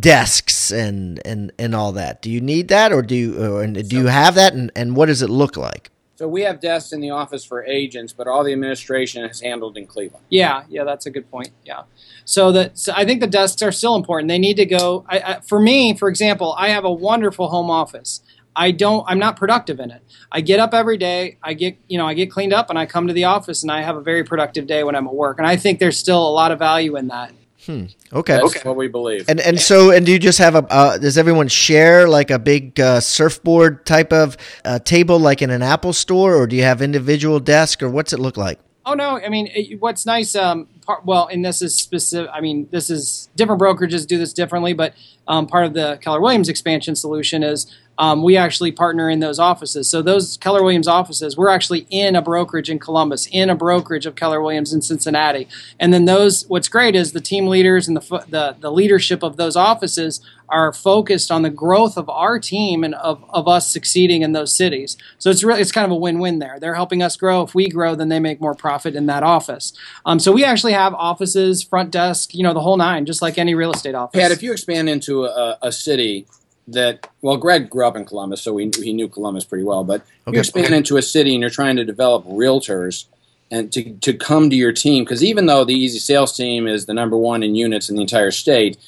[0.00, 2.22] desks and and and all that?
[2.22, 4.96] Do you need that, or do you or, and do you have that, and and
[4.96, 5.90] what does it look like?
[6.16, 9.76] So we have desks in the office for agents, but all the administration is handled
[9.76, 10.24] in Cleveland.
[10.30, 11.50] Yeah, yeah, that's a good point.
[11.64, 11.82] Yeah.
[12.24, 14.28] So that so I think the desks are still important.
[14.28, 15.04] They need to go.
[15.08, 18.22] I, I, for me, for example, I have a wonderful home office.
[18.56, 19.04] I don't.
[19.08, 20.02] I'm not productive in it.
[20.30, 21.38] I get up every day.
[21.42, 23.72] I get you know I get cleaned up and I come to the office and
[23.72, 25.38] I have a very productive day when I'm at work.
[25.38, 27.32] And I think there's still a lot of value in that.
[27.68, 28.38] Okay.
[28.40, 29.28] That's what we believe.
[29.28, 32.38] And and so and do you just have a uh, does everyone share like a
[32.38, 36.62] big uh, surfboard type of uh, table like in an Apple store or do you
[36.62, 38.58] have individual desk or what's it look like?
[38.86, 42.30] Oh no, I mean, it, what's nice, um, part, well, and this is specific.
[42.32, 44.92] I mean, this is different brokerages do this differently, but
[45.26, 47.66] um, part of the Keller Williams expansion solution is
[47.98, 49.88] um, we actually partner in those offices.
[49.88, 54.06] So those Keller Williams offices, we're actually in a brokerage in Columbus, in a brokerage
[54.06, 56.44] of Keller Williams in Cincinnati, and then those.
[56.48, 60.72] What's great is the team leaders and the the, the leadership of those offices are
[60.72, 64.96] focused on the growth of our team and of, of us succeeding in those cities.
[65.18, 66.58] So it's really it's kind of a win-win there.
[66.60, 67.42] They're helping us grow.
[67.42, 69.72] If we grow, then they make more profit in that office.
[70.04, 73.38] Um, so we actually have offices, front desk, you know, the whole nine, just like
[73.38, 74.20] any real estate office.
[74.20, 76.26] Pat, if you expand into a, a city
[76.68, 79.84] that, well, Greg grew up in Columbus, so we, he knew Columbus pretty well.
[79.84, 80.36] But Okay.
[80.36, 83.04] you expand into a city and you're trying to develop realtors
[83.50, 86.86] and to, to come to your team, because even though the EZ Sales team is
[86.86, 88.78] the number one in units in the entire state,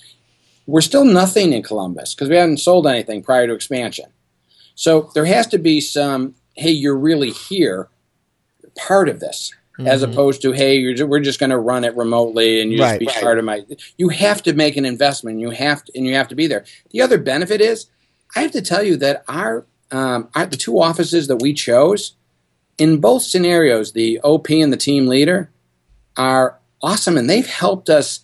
[0.67, 4.07] we're still nothing in Columbus because we haven't sold anything prior to expansion.
[4.75, 7.89] So there has to be some, hey, you're really here,
[8.77, 10.11] part of this, as Mhm.
[10.13, 12.99] opposed to, hey, you're, ju- we're just going to run it remotely and you just
[12.99, 13.23] be Right.
[13.23, 13.65] part of my.
[13.99, 15.39] You have to make an investment.
[15.41, 16.65] You have to, and you have to be there.
[16.93, 17.87] The other benefit is,
[18.35, 22.13] I have to tell you that our, um, our the two offices that we chose,
[22.79, 25.51] in both scenarios, the OP and the team leader,
[26.17, 28.21] are awesome, and they've helped us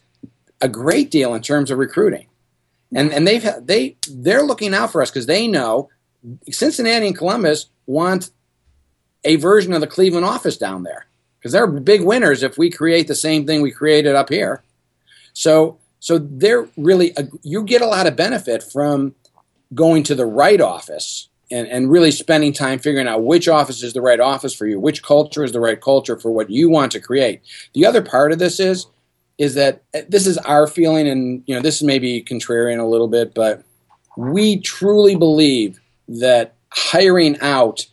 [0.60, 2.26] a great deal in terms of recruiting.
[2.94, 5.88] And and they've they they're looking out for us because they know
[6.50, 8.30] Cincinnati and Columbus want
[9.24, 11.06] a version of the Cleveland office down there
[11.42, 14.62] because they're big winners if we create the same thing we created up here.
[15.33, 19.16] So so they're really a, you get a lot of benefit from
[19.74, 23.92] going to the right office and, and really spending time figuring out which office is
[23.92, 26.92] the right office for you, which culture is the right culture for what you want
[26.92, 27.40] to create.
[27.74, 28.87] The other part of this is
[29.38, 32.87] is that uh, this is our feeling, and you know this may be contrarian a
[32.87, 33.64] little bit, but
[34.16, 37.87] we truly believe that hiring out,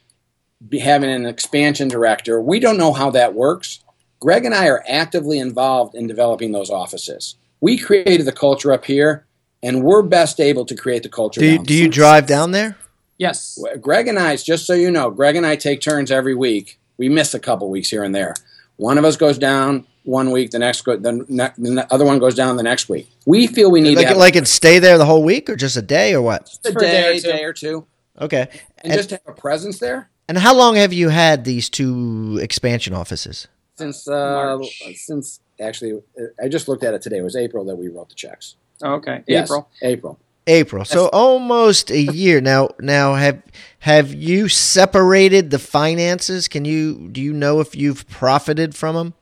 [0.79, 3.79] having an expansion director, we don't know how that works.
[4.19, 7.35] Greg and I are actively involved in developing those offices.
[7.61, 9.25] We created the culture up here,
[9.63, 11.39] and we're best able to create the culture.
[11.39, 12.77] Do you, down do you drive down there?
[13.17, 13.57] yes.
[13.81, 16.79] Greg and I, just so you know, Greg and I take turns every week.
[16.97, 18.33] We miss a couple weeks here and there.
[18.77, 22.19] One of us goes down one week, the next go, the, ne- the other one
[22.19, 23.09] goes down the next week.
[23.25, 25.55] We feel we need Like to have like and stay there the whole week or
[25.55, 26.57] just a day or what?
[26.65, 27.31] a For a day or day, two.
[27.31, 27.87] day or two,
[28.21, 28.47] Okay.
[28.79, 32.39] and, And, just have a presence there and how long have you had these two
[32.41, 33.49] expansion offices?
[33.79, 34.83] since uh, March.
[34.95, 37.17] since actually uh, I just looked at it today.
[37.17, 38.55] It was April that we wrote the checks.
[38.83, 39.23] Oh, okay.
[39.27, 39.69] Yes, April.
[39.81, 40.19] April.
[40.47, 40.85] April.
[40.85, 42.41] So almost a year.
[42.41, 43.41] Now now have
[43.79, 46.47] have you separated the finances?
[46.47, 49.13] Can you do you know if you've profited from them?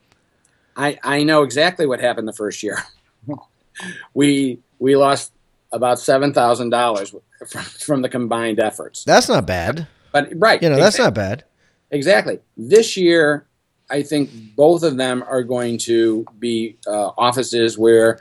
[0.76, 2.84] I, I know exactly what happened the first year.
[4.14, 5.32] we we lost
[5.72, 7.14] about seven thousand dollars
[7.48, 9.04] from, from the combined efforts.
[9.04, 9.88] That's not bad.
[10.26, 11.22] But right, You know, that's exactly.
[11.22, 11.44] not bad.
[11.92, 12.40] Exactly.
[12.58, 13.48] This year,
[13.90, 18.20] I think both of them are going to be uh, offices where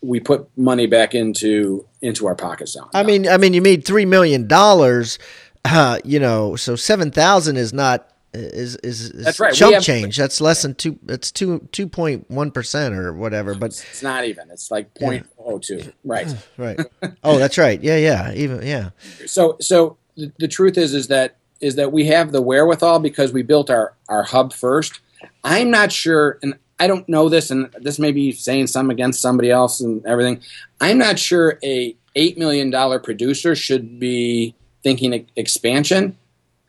[0.00, 2.76] we put money back into into our pockets.
[2.76, 2.90] Now.
[2.92, 5.18] I mean, I mean, you made three million dollars.
[5.64, 9.54] Uh, you know, so seven thousand is not is is, is That's right.
[9.54, 10.16] Chump have- change.
[10.16, 10.98] That's less than two.
[11.02, 13.54] That's two two point one percent or whatever.
[13.54, 14.50] But it's not even.
[14.50, 15.92] It's like point oh two.
[16.04, 16.26] Right.
[16.58, 16.78] right.
[17.22, 17.80] Oh, that's right.
[17.82, 18.32] Yeah, yeah.
[18.34, 18.90] Even yeah.
[19.26, 23.32] So so the, the truth is is that is that we have the wherewithal because
[23.32, 25.00] we built our our hub first.
[25.42, 29.20] I'm not sure, and I don't know this, and this may be saying some against
[29.20, 30.42] somebody else and everything.
[30.80, 36.16] I'm not sure a eight million dollar producer should be thinking expansion.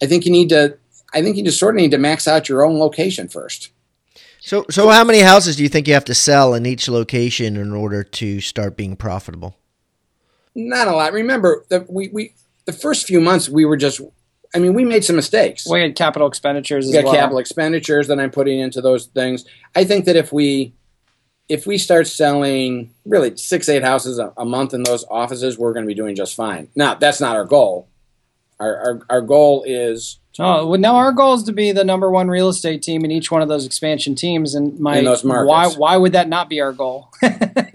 [0.01, 0.77] I think you need to.
[1.13, 3.71] I think you just sort of need to max out your own location first.
[4.39, 7.57] So so how many houses do you think you have to sell in each location
[7.57, 9.57] in order to start being profitable?
[10.53, 11.11] Not a lot.
[11.11, 12.33] Remember that we, we
[12.65, 14.01] the first few months we were just.
[14.53, 15.67] I mean, we made some mistakes.
[15.67, 17.13] We had capital expenditures we as got well.
[17.15, 19.43] capital expenditures that I'm putting into those things.
[19.75, 20.73] I think that if we
[21.49, 25.73] if we start selling really six eight houses a, a month in those offices, we're
[25.73, 26.69] going to be doing just fine.
[26.75, 27.87] Now that's not our goal.
[28.59, 32.11] Our our, our goal is Oh, well, now our goal is to be the number
[32.11, 35.23] one real estate team in each one of those expansion teams, and my In those
[35.23, 35.47] markets.
[35.49, 37.09] why why would that not be our goal?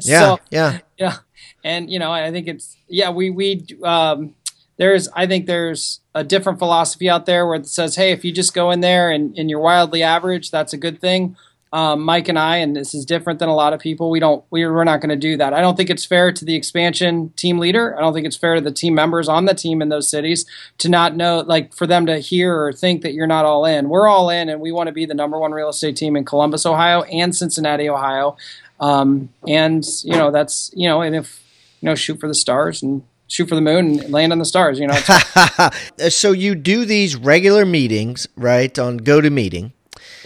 [0.03, 0.79] Yeah, So, yeah.
[0.98, 1.16] yeah,
[1.62, 4.35] and you know, I think it's yeah, we we um,
[4.81, 8.33] there's I think there's a different philosophy out there where it says, hey, if you
[8.33, 11.37] just go in there and, and you're wildly average, that's a good thing.
[11.73, 14.11] um, Mike and I, and this is different than a lot of people.
[14.11, 15.55] We don't, we're, we're not going to do that.
[15.55, 17.97] I don't think it's fair to the expansion team leader.
[17.97, 20.47] I don't think it's fair to the team members on the team in those cities
[20.79, 23.88] to not know, like, for them to hear or think that you're not all in.
[23.88, 26.25] We're all in, and we want to be the number one real estate team in
[26.25, 28.37] Columbus, Ohio, and Cincinnati, Ohio.
[28.81, 31.40] Um, and you know, that's you know, and if
[31.81, 34.45] you know, shoot for the stars and shoot for the moon and land on the
[34.45, 34.79] stars.
[34.79, 35.71] You know.
[36.09, 38.79] so you do these regular meetings, right?
[38.79, 39.73] On GoToMeeting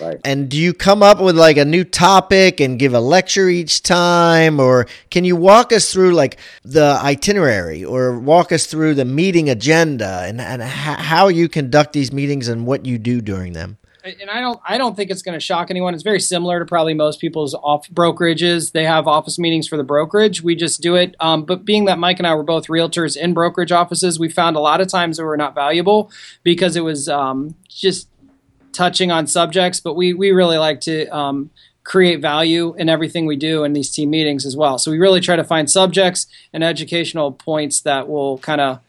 [0.01, 0.19] Right.
[0.25, 3.83] And do you come up with like a new topic and give a lecture each
[3.83, 4.59] time?
[4.59, 9.49] Or can you walk us through like the itinerary or walk us through the meeting
[9.49, 13.79] agenda and, and how you conduct these meetings and what you do during them?
[14.05, 15.95] And I don't I don't think it's going to shock anyone.
[15.95, 18.73] It's very similar to probably most people's off brokerages.
[18.73, 20.43] They have office meetings for the brokerage.
[20.43, 21.14] We just do it.
[21.21, 24.57] Um, but being that Mike and I were both realtors in brokerage offices, we found
[24.57, 26.11] a lot of times they were not valuable
[26.43, 28.09] because it was um, just
[28.73, 31.51] touching on subjects, but we we really like to um,
[31.85, 34.79] create value in everything we do in these team meetings as well.
[34.79, 38.81] So we really try to find subjects and educational points that will kind of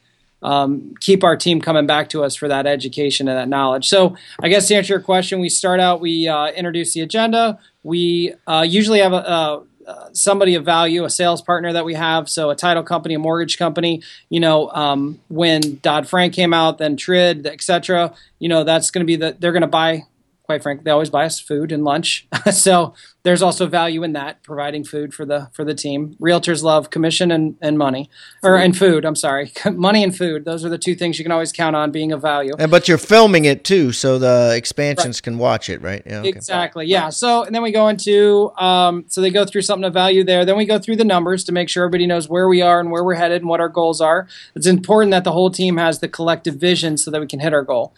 [0.46, 3.90] um, keep our team coming back to us for that education and that knowledge.
[3.90, 7.58] So I guess to answer your question, we start out, we uh, introduce the agenda.
[7.82, 11.94] We uh, usually have a, a uh, somebody of value, a sales partner that we
[11.94, 14.02] have, so a title company, a mortgage company.
[14.30, 18.14] You know, um, when Dodd Frank came out, then TRID, etc.
[18.40, 20.06] You know, that's going to be the they're going to buy
[20.46, 22.28] quite frankly, they always buy us food and lunch.
[22.52, 26.16] so there's also value in that, providing food for the for the team.
[26.22, 28.10] Realtors love commission and, and money,
[28.44, 29.04] or and food.
[29.04, 30.46] I'm sorry, money and food.
[30.46, 32.54] Those are the two things you can always count on being of value.
[32.60, 35.24] And but you're filming it too, so the expansions right.
[35.24, 36.04] can watch it, right?
[36.06, 36.30] Yeah, okay.
[36.30, 36.86] Exactly.
[36.86, 37.10] Yeah.
[37.10, 40.46] So and then we go into um, so they go through something of value there.
[40.46, 42.92] Then we go through the numbers to make sure everybody knows where we are and
[42.92, 44.28] where we're headed and what our goals are.
[44.56, 47.54] It's important that the whole team has the collective vision so that we can hit
[47.54, 47.96] our goal.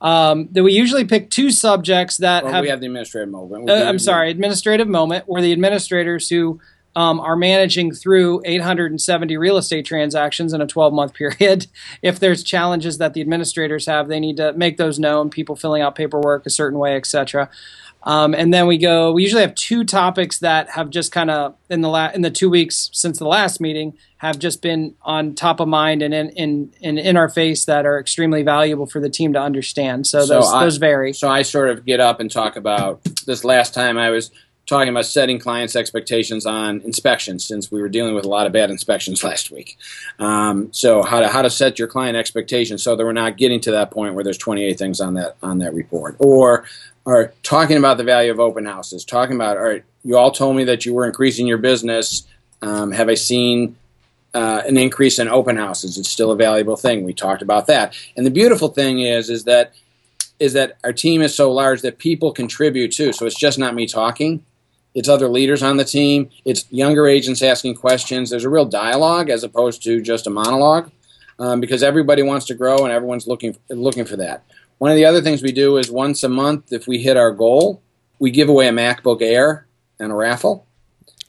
[0.00, 2.62] Um, that we usually pick two subjects that well, have.
[2.62, 3.68] We have the administrative moment.
[3.68, 6.58] Uh, I'm sorry, administrative moment, where the administrators who
[6.96, 11.66] um, are managing through 870 real estate transactions in a 12 month period.
[12.02, 15.28] If there's challenges that the administrators have, they need to make those known.
[15.28, 17.50] People filling out paperwork a certain way, etc.
[18.02, 19.12] Um, and then we go.
[19.12, 22.30] We usually have two topics that have just kind of in the la- in the
[22.30, 26.30] two weeks since the last meeting have just been on top of mind and in
[26.30, 30.06] in, in, in our face that are extremely valuable for the team to understand.
[30.06, 31.12] So, so those I, those vary.
[31.12, 33.44] So I sort of get up and talk about this.
[33.44, 34.30] Last time I was
[34.70, 38.52] talking about setting clients' expectations on inspections, since we were dealing with a lot of
[38.52, 39.76] bad inspections last week.
[40.18, 43.60] Um, so how to how to set your client expectations so that we're not getting
[43.60, 46.64] to that point where there's 28 things on that on that report or
[47.10, 50.56] are talking about the value of open houses, talking about, all right, you all told
[50.56, 52.26] me that you were increasing your business.
[52.62, 53.76] Um, have I seen
[54.34, 55.98] uh, an increase in open houses?
[55.98, 57.04] It's still a valuable thing.
[57.04, 57.94] We talked about that.
[58.16, 59.74] And the beautiful thing is, is that
[60.38, 63.12] is that our team is so large that people contribute too.
[63.12, 64.42] So it's just not me talking.
[64.94, 66.30] It's other leaders on the team.
[66.44, 68.30] It's younger agents asking questions.
[68.30, 70.90] There's a real dialogue as opposed to just a monologue,
[71.38, 74.44] um, because everybody wants to grow and everyone's looking looking for that.
[74.80, 77.32] One of the other things we do is once a month, if we hit our
[77.32, 77.82] goal,
[78.18, 79.66] we give away a MacBook Air
[79.98, 80.66] and a raffle.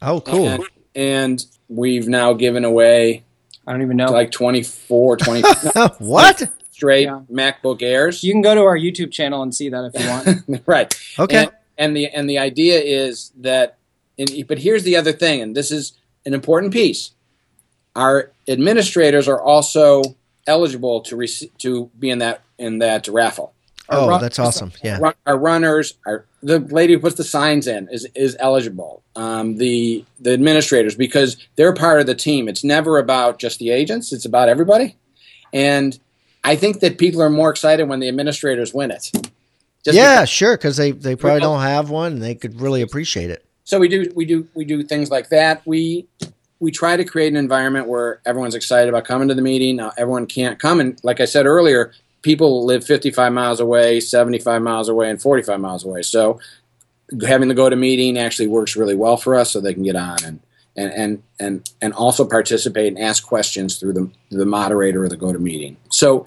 [0.01, 0.47] Oh, cool.
[0.47, 0.63] And,
[0.95, 3.25] and we've now given away,
[3.67, 5.41] I don't even know, like 24, 20.
[5.99, 6.49] what?
[6.71, 7.23] Straight yeah.
[7.29, 8.23] MacBook Airs.
[8.23, 10.63] You can go to our YouTube channel and see that if you want.
[10.65, 11.01] right.
[11.19, 11.35] Okay.
[11.35, 13.79] And, and, the and the idea is that,
[14.47, 17.11] but here's the other thing, and this is an important piece.
[17.97, 20.03] Our administrators are also
[20.47, 23.53] eligible to rec- to be in that in that raffle.
[23.89, 24.71] oh, run- that's awesome!
[24.83, 29.03] Yeah, our runners, our the lady who puts the signs in is is eligible.
[29.15, 32.47] Um, the the administrators because they're part of the team.
[32.47, 34.95] It's never about just the agents; it's about everybody.
[35.53, 35.99] And
[36.43, 39.11] I think that people are more excited when the administrators win it.
[39.83, 42.81] Just yeah, because, sure, because they, they probably don't have one, and they could really
[42.81, 43.45] appreciate it.
[43.63, 45.65] So we do we do we do things like that.
[45.65, 46.07] We
[46.61, 49.77] we try to create an environment where everyone's excited about coming to the meeting.
[49.77, 54.61] Now, everyone can't come, and like I said earlier, people live 55 miles away, 75
[54.61, 56.03] miles away, and 45 miles away.
[56.03, 56.39] So
[57.27, 60.39] having the GoToMeeting actually works really well for us, so they can get on and
[60.77, 65.17] and and and, and also participate and ask questions through the the moderator of the
[65.17, 65.77] GoToMeeting.
[65.89, 66.25] So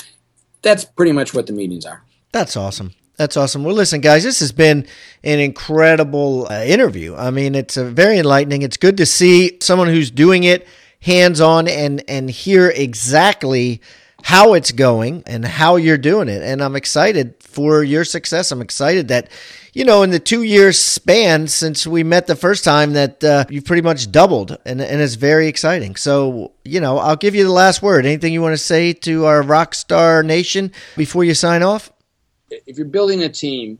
[0.62, 2.02] that's pretty much what the meetings are.
[2.32, 2.92] That's awesome.
[3.16, 3.62] That's awesome.
[3.62, 4.86] Well, listen, guys, this has been
[5.22, 7.14] an incredible uh, interview.
[7.14, 8.62] I mean, it's a very enlightening.
[8.62, 10.66] It's good to see someone who's doing it
[11.00, 13.80] hands on and and hear exactly
[14.22, 16.42] how it's going and how you're doing it.
[16.42, 18.50] And I'm excited for your success.
[18.50, 19.28] I'm excited that
[19.74, 23.44] you know in the two years span since we met the first time that uh,
[23.48, 25.94] you've pretty much doubled, and and it's very exciting.
[25.94, 28.06] So you know, I'll give you the last word.
[28.06, 31.92] Anything you want to say to our rock star Nation before you sign off?
[32.50, 33.78] If you're building a team,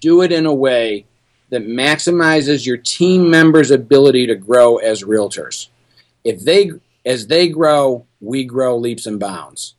[0.00, 1.06] do it in a way
[1.50, 5.68] that maximizes your team members' ability to grow as realtors.
[6.24, 6.72] If they
[7.04, 9.74] as they grow, we grow leaps and bounds.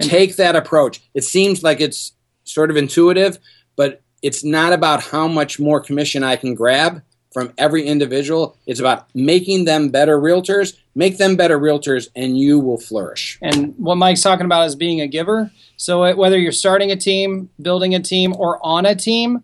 [0.00, 1.00] Take that approach.
[1.14, 2.12] It seems like it's
[2.44, 3.38] sort of intuitive,
[3.74, 7.02] but it's not about how much more commission I can grab
[7.32, 8.56] from every individual.
[8.66, 10.76] It's about making them better realtors.
[10.94, 13.38] Make them better realtors, and you will flourish.
[13.40, 15.50] And what Mike's talking about is being a giver.
[15.76, 19.42] So uh, whether you're starting a team, building a team, or on a team,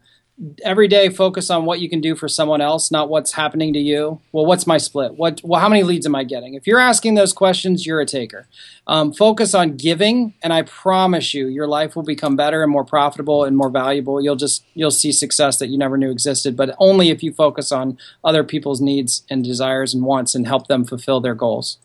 [0.64, 3.78] every day focus on what you can do for someone else, not what's happening to
[3.78, 4.20] you.
[4.32, 5.14] Well, what's my split?
[5.14, 5.40] What?
[5.42, 6.54] Well, how many leads am I getting?
[6.54, 8.46] If you're asking those questions, you're a taker.
[8.86, 12.84] Um, focus on giving, and I promise you, your life will become better and more
[12.84, 14.20] profitable and more valuable.
[14.20, 17.72] You'll just you'll see success that you never knew existed, but only if you focus
[17.72, 21.78] on other people's needs and desires and wants and help them fulfill their goals.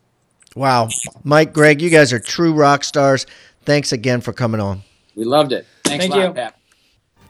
[0.56, 0.90] Wow,
[1.24, 3.26] Mike, Greg, you guys are true rock stars.
[3.64, 4.84] Thanks again for coming on.
[5.16, 5.66] We loved it.
[5.84, 6.34] Thanks Thank a lot, you.
[6.34, 6.58] Pat.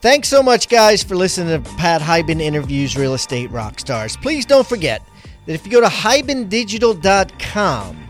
[0.04, 4.18] Thanks so much, guys, for listening to Pat Hiban interviews real estate rock stars.
[4.18, 5.00] Please don't forget
[5.46, 8.08] that if you go to hibandigital.com,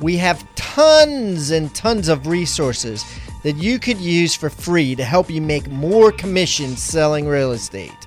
[0.00, 3.04] we have tons and tons of resources
[3.42, 8.06] that you could use for free to help you make more commissions selling real estate.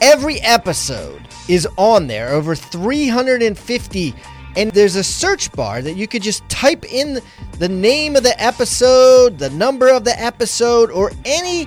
[0.00, 4.14] Every episode is on there, over 350
[4.56, 7.20] and there's a search bar that you could just type in
[7.58, 11.66] the name of the episode, the number of the episode, or any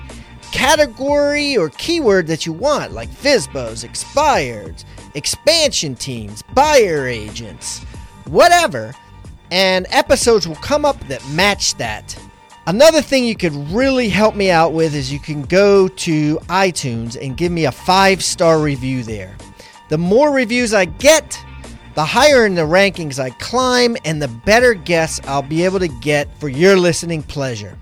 [0.52, 4.84] category or keyword that you want, like FSBOs, expireds,
[5.14, 7.82] expansion teams, buyer agents,
[8.26, 8.94] whatever,
[9.50, 12.16] and episodes will come up that match that.
[12.66, 17.20] Another thing you could really help me out with is you can go to iTunes
[17.20, 19.36] and give me a five star review there.
[19.88, 21.38] The more reviews I get,
[21.94, 25.88] the higher in the rankings I climb, and the better guests I'll be able to
[25.88, 27.76] get for your listening pleasure.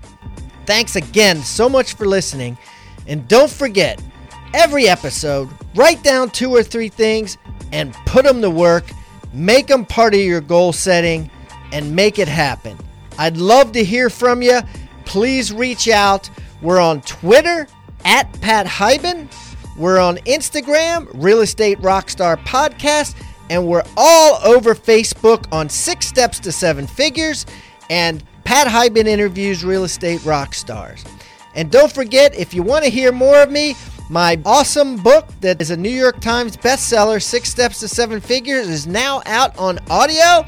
[0.65, 2.57] Thanks again so much for listening.
[3.07, 4.01] And don't forget,
[4.53, 7.37] every episode, write down two or three things
[7.71, 8.85] and put them to work.
[9.33, 11.31] Make them part of your goal setting
[11.71, 12.77] and make it happen.
[13.17, 14.59] I'd love to hear from you.
[15.05, 16.29] Please reach out.
[16.61, 17.67] We're on Twitter
[18.05, 19.29] at Pat Hiban.
[19.77, 23.15] We're on Instagram, Real Estate Rockstar Podcast.
[23.49, 27.45] And we're all over Facebook on Six Steps to Seven Figures
[27.89, 31.03] and Pat Hiban interviews real estate rock stars.
[31.55, 33.75] And don't forget, if you want to hear more of me,
[34.09, 38.67] my awesome book that is a New York Times bestseller, Six Steps to Seven Figures,
[38.67, 40.45] is now out on audio.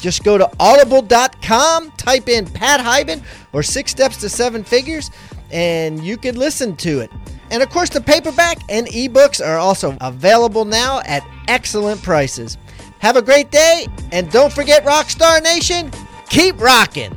[0.00, 3.22] Just go to audible.com, type in Pat Hiban
[3.52, 5.10] or Six Steps to Seven Figures,
[5.50, 7.10] and you can listen to it.
[7.50, 12.58] And of course, the paperback and ebooks are also available now at excellent prices.
[12.98, 15.90] Have a great day, and don't forget, Rockstar Nation,
[16.28, 17.16] keep rocking.